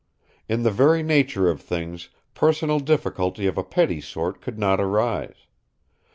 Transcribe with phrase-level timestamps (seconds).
[0.49, 5.45] In the very nature of things, personal difficulty of a petty sort could not arise.